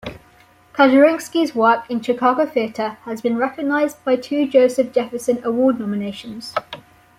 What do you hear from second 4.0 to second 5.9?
by two Joseph Jefferson Award